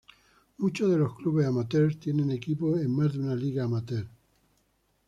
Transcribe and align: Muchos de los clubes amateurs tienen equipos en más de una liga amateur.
Muchos 0.57 0.89
de 0.89 0.97
los 0.97 1.15
clubes 1.15 1.45
amateurs 1.45 1.99
tienen 1.99 2.31
equipos 2.31 2.81
en 2.81 2.89
más 2.89 3.13
de 3.13 3.19
una 3.19 3.35
liga 3.35 3.65
amateur. 3.65 4.07